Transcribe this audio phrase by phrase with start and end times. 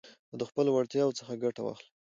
[0.31, 1.85] او د خپلو وړتياوو څخه ګټه واخلٸ.